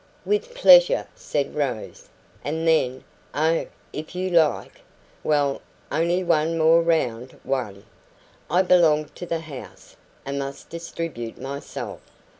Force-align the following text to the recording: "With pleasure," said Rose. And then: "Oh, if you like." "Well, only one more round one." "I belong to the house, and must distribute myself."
"With 0.25 0.55
pleasure," 0.55 1.05
said 1.13 1.53
Rose. 1.53 2.09
And 2.43 2.67
then: 2.67 3.03
"Oh, 3.35 3.67
if 3.93 4.15
you 4.15 4.31
like." 4.31 4.81
"Well, 5.23 5.61
only 5.91 6.23
one 6.23 6.57
more 6.57 6.81
round 6.81 7.39
one." 7.43 7.85
"I 8.49 8.63
belong 8.63 9.09
to 9.13 9.27
the 9.27 9.41
house, 9.41 9.97
and 10.25 10.39
must 10.39 10.71
distribute 10.71 11.39
myself." 11.39 12.01